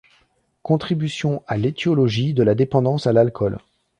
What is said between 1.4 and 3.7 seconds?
à l'étiologie de la dépendance à l'alcool.